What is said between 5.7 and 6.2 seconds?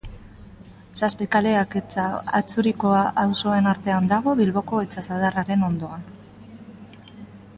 ondoan.